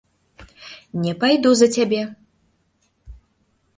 Не 1.03 1.13
пайду 1.23 1.51
за 1.59 1.67
цябе! 1.75 2.01